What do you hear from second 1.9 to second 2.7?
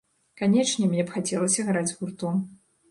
з гуртом.